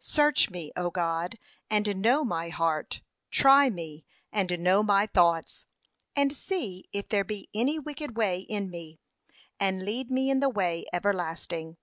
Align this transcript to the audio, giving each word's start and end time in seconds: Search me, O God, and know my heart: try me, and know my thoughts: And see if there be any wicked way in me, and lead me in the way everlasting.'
Search 0.00 0.48
me, 0.48 0.72
O 0.74 0.90
God, 0.90 1.38
and 1.68 2.00
know 2.00 2.24
my 2.24 2.48
heart: 2.48 3.02
try 3.30 3.68
me, 3.68 4.06
and 4.32 4.58
know 4.58 4.82
my 4.82 5.04
thoughts: 5.04 5.66
And 6.16 6.32
see 6.32 6.86
if 6.94 7.10
there 7.10 7.24
be 7.24 7.50
any 7.52 7.78
wicked 7.78 8.16
way 8.16 8.40
in 8.40 8.70
me, 8.70 9.00
and 9.60 9.84
lead 9.84 10.10
me 10.10 10.30
in 10.30 10.40
the 10.40 10.48
way 10.48 10.86
everlasting.' 10.94 11.76